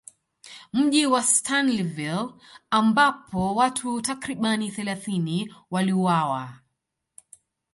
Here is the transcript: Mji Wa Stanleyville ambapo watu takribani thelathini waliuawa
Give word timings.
Mji 0.73 1.05
Wa 1.05 1.21
Stanleyville 1.23 2.33
ambapo 2.69 3.55
watu 3.55 4.01
takribani 4.01 4.71
thelathini 4.71 5.55
waliuawa 5.71 6.49